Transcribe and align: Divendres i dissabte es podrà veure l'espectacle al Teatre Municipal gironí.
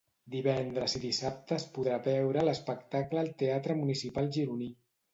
Divendres 0.35 0.97
i 0.99 1.01
dissabte 1.03 1.59
es 1.61 1.67
podrà 1.77 2.01
veure 2.09 2.47
l'espectacle 2.49 3.25
al 3.27 3.33
Teatre 3.45 3.81
Municipal 3.87 4.37
gironí. 4.41 4.77